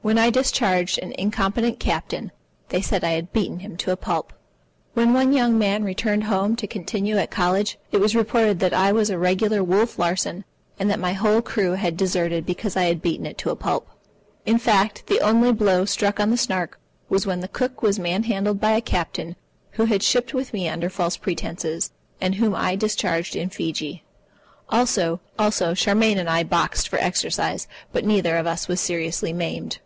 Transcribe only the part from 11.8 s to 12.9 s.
deserted because I